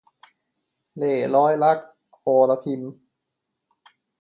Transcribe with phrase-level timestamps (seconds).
[0.97, 1.77] เล่ห์ร้อยรัก-
[2.25, 2.81] อรพิม